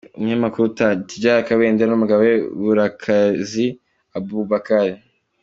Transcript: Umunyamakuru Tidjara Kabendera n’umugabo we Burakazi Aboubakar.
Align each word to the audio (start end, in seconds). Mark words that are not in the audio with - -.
Umunyamakuru 0.15 0.65
Tidjara 1.07 1.45
Kabendera 1.47 1.89
n’umugabo 1.91 2.19
we 2.27 2.35
Burakazi 2.61 3.65
Aboubakar. 4.17 4.89